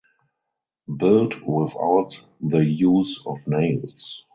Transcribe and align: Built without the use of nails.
Built 0.97 1.43
without 1.45 2.19
the 2.41 2.65
use 2.65 3.21
of 3.27 3.37
nails. 3.45 4.23